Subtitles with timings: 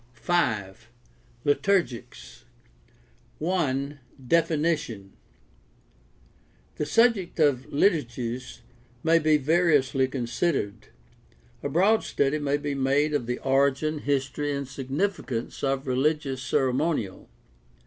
[0.15, 0.33] v.
[1.45, 2.45] LITURGICS
[3.39, 3.99] I.
[4.27, 5.13] DEFINITION
[6.77, 8.61] The subject of liturgies
[9.03, 10.87] may be variously considered.
[11.61, 16.41] A broad study may be made of the origin, history, and signifi cance of religious
[16.41, 17.29] ceremonial.